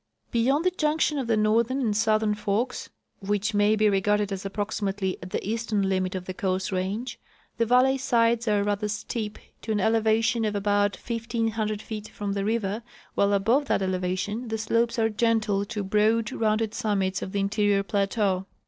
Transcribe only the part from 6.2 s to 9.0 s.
the Coast range, the valley sides are rather